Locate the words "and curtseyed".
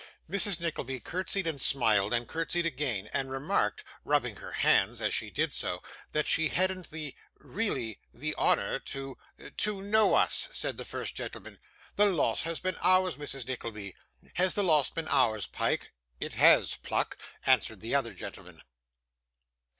2.11-2.65